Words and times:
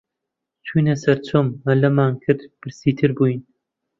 چووینە 0.65 0.95
سەر 1.03 1.17
چۆم، 1.27 1.47
مەلەمان 1.65 2.13
کرد، 2.23 2.41
برسیتر 2.61 3.11
بووین 3.17 3.41